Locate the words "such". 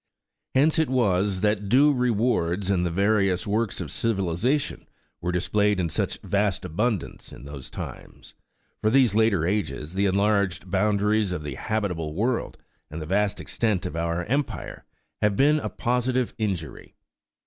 5.89-6.17